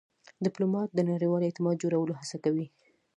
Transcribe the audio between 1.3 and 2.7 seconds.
اعتماد جوړولو هڅه کوي.